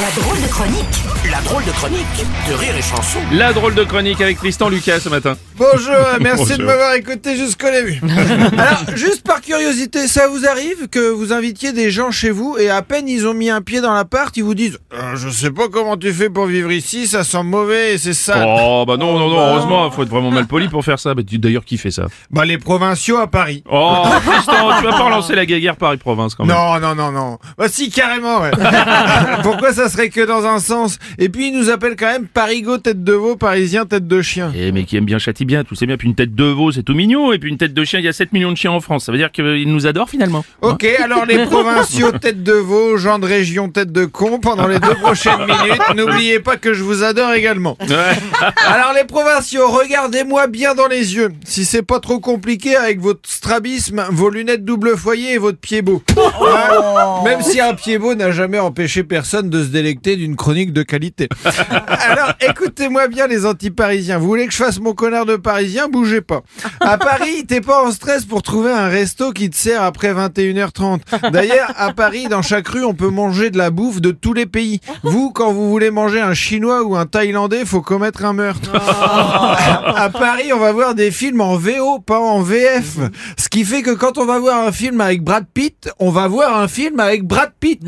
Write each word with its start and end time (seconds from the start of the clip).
La 0.00 0.10
drôle 0.22 0.40
de 0.40 0.46
chronique 0.48 1.02
La 1.30 1.40
drôle 1.40 1.64
de 1.64 1.70
chronique 1.72 2.26
de 2.48 2.54
Rire 2.54 2.74
et 2.76 2.82
Chanson. 2.82 3.18
La 3.32 3.52
drôle 3.52 3.74
de 3.74 3.82
chronique 3.84 4.20
avec 4.20 4.36
Tristan 4.38 4.68
Lucas 4.68 5.00
ce 5.00 5.08
matin. 5.08 5.36
Bonjour, 5.56 5.94
merci 6.20 6.56
de 6.56 6.62
m'avoir 6.62 6.94
écouté 6.94 7.36
jusqu'au 7.36 7.68
début. 7.70 8.00
Alors, 8.58 8.96
juste 8.96 9.26
par 9.26 9.40
curiosité, 9.40 10.06
ça 10.06 10.28
vous 10.28 10.46
arrive 10.46 10.88
que 10.88 11.10
vous 11.10 11.32
invitiez 11.32 11.72
des 11.72 11.90
gens 11.90 12.10
chez 12.12 12.30
vous 12.30 12.56
et 12.58 12.70
à 12.70 12.82
peine 12.82 13.08
ils 13.08 13.26
ont 13.26 13.34
mis 13.34 13.50
un 13.50 13.60
pied 13.60 13.80
dans 13.80 13.92
l'appart, 13.92 14.36
ils 14.36 14.44
vous 14.44 14.54
disent 14.54 14.78
Euh, 14.92 15.16
Je 15.16 15.28
sais 15.30 15.50
pas 15.50 15.68
comment 15.68 15.96
tu 15.96 16.12
fais 16.12 16.30
pour 16.30 16.46
vivre 16.46 16.70
ici, 16.70 17.06
ça 17.08 17.24
sent 17.24 17.42
mauvais 17.42 17.94
et 17.94 17.98
c'est 17.98 18.14
sale. 18.14 18.44
Oh 18.46 18.84
bah 18.86 18.96
non, 18.96 19.18
non, 19.18 19.28
non, 19.30 19.38
heureusement, 19.48 19.90
faut 19.90 20.02
être 20.04 20.08
vraiment 20.10 20.30
mal 20.30 20.46
poli 20.46 20.68
pour 20.68 20.84
faire 20.84 20.98
ça. 21.00 21.14
Bah, 21.14 21.22
tu- 21.26 21.38
D'ailleurs, 21.38 21.64
qui 21.64 21.78
fait 21.78 21.90
ça 21.90 22.06
Bah, 22.30 22.44
les 22.44 22.58
provinciaux 22.58 23.16
à 23.18 23.26
Paris. 23.26 23.64
Oh, 23.70 24.02
Tristan, 24.26 24.78
tu 24.78 24.84
vas 24.84 24.92
pas 24.92 25.04
relancer 25.04 25.34
la 25.34 25.46
guéguerre 25.46 25.76
Paris-Province 25.76 26.34
quand 26.34 26.44
même. 26.44 26.54
Non, 26.56 26.78
non, 26.78 26.94
non, 26.94 27.10
non. 27.10 27.38
Bah 27.56 27.66
si, 27.68 27.90
carrément, 27.90 28.40
ouais. 28.42 28.50
Pourquoi 29.42 29.72
ça 29.72 29.87
serait 29.88 30.10
que 30.10 30.20
dans 30.20 30.46
un 30.46 30.58
sens 30.58 30.98
Et 31.18 31.28
puis, 31.28 31.48
ils 31.48 31.58
nous 31.58 31.70
appellent 31.70 31.96
quand 31.96 32.10
même 32.10 32.26
Parigo 32.26 32.78
tête 32.78 33.02
de 33.04 33.12
veau, 33.12 33.36
Parisien 33.36 33.86
tête 33.86 34.06
de 34.06 34.22
chien. 34.22 34.52
Eh, 34.56 34.72
mais 34.72 34.84
qui 34.84 34.96
aime 34.96 35.04
bien 35.04 35.18
châtie 35.18 35.44
bien, 35.44 35.64
tout 35.64 35.74
c'est 35.74 35.86
bien. 35.86 35.96
Puis 35.96 36.08
une 36.08 36.14
tête 36.14 36.34
de 36.34 36.44
veau, 36.44 36.72
c'est 36.72 36.82
tout 36.82 36.94
mignon. 36.94 37.32
Et 37.32 37.38
puis 37.38 37.50
une 37.50 37.58
tête 37.58 37.74
de 37.74 37.84
chien, 37.84 37.98
il 37.98 38.04
y 38.04 38.08
a 38.08 38.12
7 38.12 38.32
millions 38.32 38.52
de 38.52 38.56
chiens 38.56 38.72
en 38.72 38.80
France. 38.80 39.04
Ça 39.04 39.12
veut 39.12 39.18
dire 39.18 39.32
qu'ils 39.32 39.68
nous 39.68 39.86
adorent 39.86 40.10
finalement. 40.10 40.44
Ok, 40.62 40.84
alors 40.84 41.24
les 41.26 41.38
provinciaux 41.46 42.12
tête 42.12 42.42
de 42.42 42.52
veau, 42.52 42.96
gens 42.96 43.18
de 43.18 43.26
région 43.26 43.68
tête 43.68 43.92
de 43.92 44.04
con, 44.04 44.38
pendant 44.38 44.66
les 44.66 44.78
deux 44.78 44.94
prochaines 45.02 45.40
minutes, 45.40 45.94
n'oubliez 45.96 46.40
pas 46.40 46.56
que 46.56 46.74
je 46.74 46.82
vous 46.82 47.02
adore 47.02 47.32
également. 47.32 47.76
Ouais. 47.80 48.16
Alors 48.66 48.92
les 48.94 49.04
provinciaux, 49.04 49.68
regardez-moi 49.68 50.46
bien 50.46 50.74
dans 50.74 50.86
les 50.86 51.14
yeux. 51.14 51.30
Si 51.44 51.64
c'est 51.64 51.82
pas 51.82 52.00
trop 52.00 52.20
compliqué 52.20 52.76
avec 52.76 53.00
votre 53.00 53.28
strabisme, 53.28 54.04
vos 54.10 54.30
lunettes 54.30 54.64
double 54.64 54.96
foyer 54.96 55.34
et 55.34 55.38
votre 55.38 55.58
pied 55.58 55.82
beau. 55.82 56.02
Hein 56.16 57.22
Même 57.24 57.42
si 57.42 57.60
un 57.60 57.74
pied 57.74 57.98
beau 57.98 58.14
n'a 58.14 58.30
jamais 58.30 58.58
empêché 58.58 59.02
personne 59.04 59.50
de 59.50 59.62
se 59.62 59.68
délecter 59.78 60.16
d'une 60.16 60.34
chronique 60.34 60.72
de 60.72 60.82
qualité. 60.82 61.28
Alors 61.88 62.32
écoutez-moi 62.40 63.06
bien 63.06 63.26
les 63.28 63.46
anti-parisiens. 63.46 64.18
Vous 64.18 64.26
voulez 64.26 64.46
que 64.46 64.52
je 64.52 64.58
fasse 64.58 64.80
mon 64.80 64.92
connard 64.92 65.24
de 65.24 65.36
parisien? 65.36 65.88
Bougez 65.88 66.20
pas. 66.20 66.42
À 66.80 66.98
Paris, 66.98 67.44
t'es 67.46 67.60
pas 67.60 67.84
en 67.84 67.92
stress 67.92 68.24
pour 68.24 68.42
trouver 68.42 68.72
un 68.72 68.88
resto 68.88 69.32
qui 69.32 69.50
te 69.50 69.56
sert 69.56 69.82
après 69.82 70.12
21h30. 70.12 71.30
D'ailleurs, 71.30 71.72
à 71.76 71.92
Paris, 71.92 72.26
dans 72.28 72.42
chaque 72.42 72.66
rue, 72.68 72.84
on 72.84 72.94
peut 72.94 73.10
manger 73.10 73.50
de 73.50 73.58
la 73.58 73.70
bouffe 73.70 74.00
de 74.00 74.10
tous 74.10 74.32
les 74.32 74.46
pays. 74.46 74.80
Vous, 75.04 75.30
quand 75.30 75.52
vous 75.52 75.70
voulez 75.70 75.90
manger 75.90 76.20
un 76.20 76.34
chinois 76.34 76.82
ou 76.82 76.96
un 76.96 77.06
thaïlandais, 77.06 77.64
faut 77.64 77.82
commettre 77.82 78.24
un 78.24 78.32
meurtre. 78.32 78.72
À 78.74 80.10
Paris, 80.10 80.52
on 80.52 80.58
va 80.58 80.72
voir 80.72 80.94
des 80.94 81.10
films 81.10 81.40
en 81.40 81.56
VO, 81.56 82.00
pas 82.00 82.18
en 82.18 82.42
VF. 82.42 82.98
Ce 83.36 83.48
qui 83.48 83.64
fait 83.64 83.82
que 83.82 83.90
quand 83.90 84.18
on 84.18 84.26
va 84.26 84.38
voir 84.38 84.66
un 84.66 84.72
film 84.72 85.00
avec 85.00 85.22
Brad 85.22 85.46
Pitt, 85.52 85.90
on 85.98 86.10
va 86.10 86.28
voir 86.28 86.58
un 86.58 86.68
film 86.68 86.98
avec 87.00 87.24
Brad 87.24 87.52
Pitt. 87.60 87.82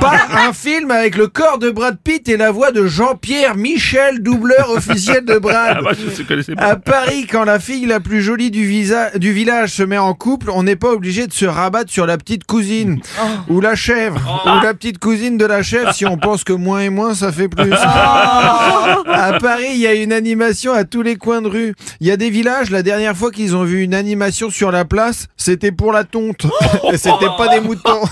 Pas 0.00 0.20
un 0.46 0.52
film 0.52 0.90
avec 0.90 1.16
le 1.16 1.21
corps 1.26 1.58
de 1.58 1.70
Brad 1.70 1.96
Pitt 2.02 2.28
et 2.28 2.36
la 2.36 2.50
voix 2.50 2.70
de 2.72 2.86
Jean-Pierre 2.86 3.56
Michel, 3.56 4.22
doubleur 4.22 4.70
officiel 4.76 5.24
de 5.24 5.38
Brad. 5.38 5.76
Ah 5.78 5.82
bah, 5.82 5.90
je 5.92 6.52
pas. 6.54 6.62
À 6.62 6.76
Paris, 6.76 7.26
quand 7.30 7.44
la 7.44 7.58
fille 7.58 7.86
la 7.86 8.00
plus 8.00 8.22
jolie 8.22 8.50
du, 8.50 8.64
visa- 8.66 9.16
du 9.18 9.32
village 9.32 9.70
se 9.70 9.82
met 9.82 9.98
en 9.98 10.14
couple, 10.14 10.50
on 10.50 10.62
n'est 10.62 10.76
pas 10.76 10.90
obligé 10.92 11.26
de 11.26 11.32
se 11.32 11.44
rabattre 11.46 11.90
sur 11.90 12.06
la 12.06 12.16
petite 12.18 12.44
cousine 12.44 13.00
ou 13.48 13.60
la 13.60 13.74
chèvre 13.74 14.42
ou 14.46 14.64
la 14.64 14.74
petite 14.74 14.98
cousine 14.98 15.36
de 15.38 15.44
la 15.46 15.62
chèvre 15.62 15.92
si 15.94 16.06
on 16.06 16.16
pense 16.16 16.44
que 16.44 16.52
moins 16.52 16.80
et 16.80 16.90
moins 16.90 17.14
ça 17.14 17.32
fait 17.32 17.48
plus. 17.48 17.72
À 17.72 19.38
Paris, 19.40 19.66
il 19.72 19.78
y 19.78 19.86
a 19.86 19.94
une 19.94 20.12
animation 20.12 20.72
à 20.72 20.84
tous 20.84 21.02
les 21.02 21.16
coins 21.16 21.42
de 21.42 21.48
rue. 21.48 21.74
Il 22.00 22.06
y 22.06 22.10
a 22.10 22.16
des 22.16 22.30
villages, 22.30 22.70
la 22.70 22.82
dernière 22.82 23.16
fois 23.16 23.30
qu'ils 23.30 23.54
ont 23.56 23.64
vu 23.64 23.82
une 23.82 23.94
animation 23.94 24.50
sur 24.50 24.70
la 24.72 24.84
place, 24.84 25.26
c'était 25.36 25.72
pour 25.72 25.92
la 25.92 26.04
tonte. 26.04 26.46
C'était 26.94 27.26
pas 27.36 27.48
des 27.48 27.60
moutons. 27.60 28.00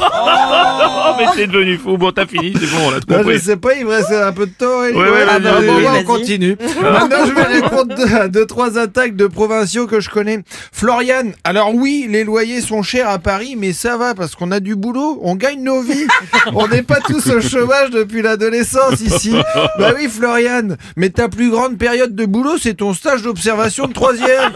Oh, 1.03 1.15
mais 1.19 1.25
t'es 1.35 1.47
devenu 1.47 1.77
fou. 1.77 1.97
Bon, 1.97 2.13
t'as 2.13 2.27
fini, 2.27 2.53
c'est 2.59 2.67
bon, 2.71 2.89
on 2.89 3.00
tout 3.01 3.07
Bah, 3.09 3.23
je 3.27 3.39
sais 3.39 3.57
pas, 3.57 3.75
il 3.75 3.85
me 3.87 3.91
reste 3.91 4.13
un 4.13 4.33
peu 4.33 4.47
de 4.47 4.53
temps. 4.53 4.85
et- 4.85 4.93
Ouais, 4.93 5.11
ouais, 5.11 5.25
Ah, 5.29 5.39
bah, 5.39 5.61
bon, 5.61 5.73
on 6.01 6.05
continue. 6.05 6.57
Maintenant, 6.83 7.27
je 7.27 7.33
vais 7.33 7.43
répondre 7.61 7.95
à 8.15 8.29
deux, 8.29 8.47
trois 8.47 8.79
attaques 8.79 9.17
de 9.17 9.27
provinciaux 9.27 9.87
que 9.87 10.01
je 10.01 10.11
connais. 10.11 10.41
Florian, 10.73 11.33
alors 11.45 11.75
oui, 11.75 12.07
les 12.09 12.25
loyers 12.25 12.61
sont 12.61 12.83
chers 12.83 13.09
à 13.09 13.19
Paris, 13.19 13.55
mais 13.59 13.73
ça 13.73 13.97
va 13.97 14.15
parce 14.15 14.35
qu'on 14.35 14.51
a 14.53 14.61
du 14.61 14.77
boulot, 14.77 15.19
on 15.23 15.35
gagne 15.37 15.63
nos 15.63 15.83
vies. 15.83 16.07
On 16.55 16.67
n'est 16.69 16.83
pas 16.83 17.01
tous 17.01 17.27
au 17.31 17.41
chômage 17.41 17.91
depuis 17.91 18.23
l'adolescence 18.23 19.01
ici. 19.01 19.35
Bah 19.79 19.93
oui, 19.97 20.09
Florian, 20.09 20.69
mais 20.97 21.11
ta 21.11 21.29
plus 21.29 21.51
grande 21.51 21.79
période 21.79 22.15
de 22.15 22.25
boulot, 22.27 22.57
c'est 22.61 22.75
ton 22.75 22.95
stage 22.95 23.23
d'observation 23.23 23.87
de 23.87 23.93
troisième. 23.93 24.53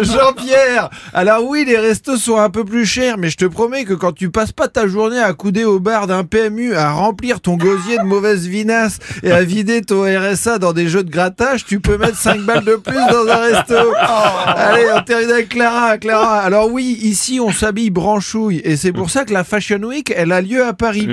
Jean-Pierre, 0.04 0.90
alors 1.12 1.44
oui, 1.44 1.64
les 1.66 1.78
restos 1.78 2.16
sont 2.16 2.38
un 2.38 2.50
peu 2.50 2.64
plus 2.64 2.86
chers, 2.86 3.18
mais 3.18 3.30
je 3.30 3.36
te 3.36 3.44
promets 3.44 3.84
que 3.84 3.94
quand 3.94 4.12
tu 4.12 4.30
passes 4.30 4.52
pas 4.52 4.68
ta 4.68 4.86
journée 4.86 5.20
à 5.20 5.32
couder 5.32 5.64
au 5.64 5.80
bar 5.80 6.06
d'un 6.06 6.24
PMU, 6.24 6.74
à 6.74 6.90
remplir 6.92 7.40
ton 7.40 7.56
gosier 7.56 7.98
de 7.98 8.04
mauvaise 8.04 8.46
vinasse 8.46 8.98
et 9.22 9.32
à 9.32 9.42
vider 9.42 9.82
ton 9.82 10.02
RSA 10.04 10.58
dans 10.58 10.72
des 10.72 10.88
jeux 10.88 11.04
de 11.04 11.10
grattage, 11.10 11.64
tu 11.64 11.80
peux 11.80 11.98
mettre 11.98 12.16
5 12.16 12.40
balles 12.42 12.64
de 12.64 12.76
plus 12.76 12.94
dans 12.94 13.26
un 13.28 13.36
resto. 13.36 13.74
Allez, 13.98 14.86
on 14.94 15.02
termine 15.02 15.30
avec 15.30 15.48
Clara. 15.50 15.98
Clara, 15.98 16.40
alors 16.40 16.70
oui, 16.70 16.98
ici 17.02 17.40
on 17.40 17.52
s'habille 17.52 17.90
branchouille 17.90 18.60
et 18.64 18.76
c'est 18.76 18.92
pour 18.92 19.10
ça 19.10 19.24
que 19.24 19.32
la 19.32 19.44
Fashion 19.44 19.80
Week, 19.82 20.12
elle 20.16 20.32
a 20.32 20.40
lieu 20.40 20.64
à 20.64 20.72
Paris. 20.72 21.08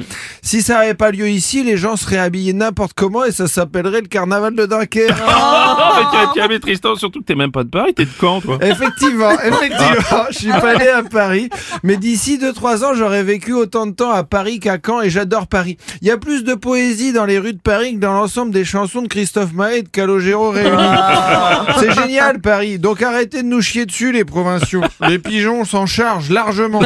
Si 0.47 0.62
ça 0.62 0.75
n'avait 0.75 0.94
pas 0.94 1.12
lieu 1.12 1.28
ici, 1.28 1.62
les 1.62 1.75
gens 1.75 1.97
seraient 1.97 2.19
habillés 2.19 2.53
n'importe 2.53 2.94
comment 2.96 3.25
et 3.25 3.34
ça 3.34 3.47
s'appellerait 3.47 4.00
le 4.00 4.08
carnaval 4.08 4.56
de 4.56 4.66
Dunkerque. 4.66 5.13
Oh, 5.80 5.94
mais 5.97 6.06
tu 6.12 6.30
te 6.30 6.34
calmer, 6.35 6.59
Tristan, 6.59 6.96
surtout 6.96 7.19
que 7.19 7.25
t'es 7.25 7.35
même 7.35 7.52
pas 7.52 7.63
de 7.63 7.69
Paris, 7.69 7.94
t'es 7.94 8.06
de 8.06 8.09
Caen, 8.19 8.40
toi. 8.41 8.57
Effectivement, 8.62 9.31
effectivement, 9.44 10.25
je 10.30 10.38
suis 10.38 10.50
pas 10.50 10.75
né 10.75 10.88
à 10.88 11.03
Paris, 11.03 11.50
mais 11.84 11.97
d'ici 11.97 12.40
2-3 12.40 12.86
ans, 12.86 12.94
j'aurais 12.96 13.24
vécu 13.24 13.53
autant 13.53 13.86
de 13.86 13.91
temps 13.91 14.12
à 14.12 14.24
Paris 14.24 14.59
qu'à 14.59 14.78
Caen 14.84 15.02
et 15.02 15.09
j'adore 15.09 15.47
Paris. 15.47 15.78
Il 16.02 16.07
y 16.07 16.12
a 16.12 16.18
plus 16.18 16.44
de 16.44 16.53
poésie 16.56 17.13
dans 17.13 17.25
les 17.25 17.38
rues 17.40 17.53
de 17.53 17.59
Paris 17.59 17.96
que 17.96 18.00
dans 18.00 18.13
l'ensemble 18.13 18.52
des 18.52 18.66
chansons 18.66 19.02
de 19.02 19.07
Christophe 19.07 19.53
Maé 19.53 19.80
et 19.80 19.84
de 19.84 19.90
Calogero 19.90 20.52
réunis. 20.52 20.78
C'est 21.80 21.94
génial 21.94 22.40
Paris, 22.40 22.80
donc 22.80 23.02
arrêtez 23.02 23.44
de 23.44 23.47
nous 23.47 23.62
chier 23.62 23.86
dessus 23.86 24.12
les 24.12 24.25
provinciaux. 24.25 24.81
Les 25.07 25.19
pigeons 25.19 25.66
s'en 25.66 25.86
chargent 25.86 26.30
largement. 26.31 26.81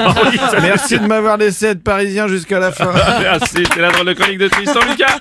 Merci 0.62 1.00
de 1.00 1.06
m'avoir 1.06 1.38
laissé 1.38 1.68
être 1.68 1.84
parisien 1.84 2.28
jusqu'à 2.28 2.60
la 2.60 2.72
fin. 2.72 2.92
Merci, 3.54 3.70
c'est 3.74 3.82
la 3.82 3.92
drôle 3.92 4.08
de 4.08 4.14
chronique 4.14 4.38
de 4.38 4.48
Tristan 4.48 4.80
Lucas. 4.88 5.20